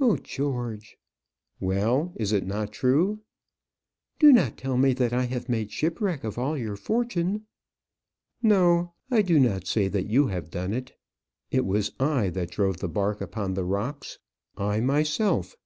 "Oh, 0.00 0.16
George!" 0.16 0.98
"Well, 1.58 2.12
is 2.14 2.30
it 2.30 2.46
not 2.46 2.70
true?" 2.72 3.22
"Do 4.20 4.32
not 4.32 4.56
tell 4.56 4.76
me 4.76 4.92
that 4.92 5.12
I 5.12 5.22
have 5.24 5.48
made 5.48 5.72
shipwreck 5.72 6.22
of 6.22 6.38
all 6.38 6.56
your 6.56 6.76
fortune!" 6.76 7.46
"No; 8.40 8.92
I 9.10 9.20
do 9.22 9.40
not 9.40 9.66
say 9.66 9.88
that 9.88 10.06
you 10.06 10.28
have 10.28 10.48
done 10.48 10.72
it. 10.72 10.92
It 11.50 11.64
was 11.66 11.90
I 11.98 12.28
that 12.34 12.52
drove 12.52 12.76
the 12.76 12.88
bark 12.88 13.20
upon 13.20 13.54
the 13.54 13.64
rocks; 13.64 14.20
I 14.56 14.78
myself. 14.78 15.56